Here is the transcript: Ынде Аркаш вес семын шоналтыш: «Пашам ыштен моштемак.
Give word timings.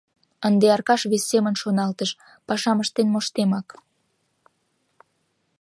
Ынде 0.47 0.67
Аркаш 0.75 1.01
вес 1.11 1.23
семын 1.31 1.55
шоналтыш: 1.61 2.11
«Пашам 2.47 2.77
ыштен 2.83 3.07
моштемак. 3.13 3.67